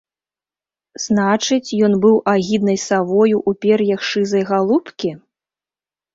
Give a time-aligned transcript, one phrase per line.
[1.05, 5.15] Значыць, ён быў агіднай савою ў пер'ях шызай галубкі?